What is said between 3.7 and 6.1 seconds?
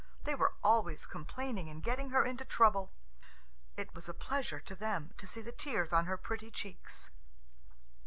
It was a pleasure to them to see the tears on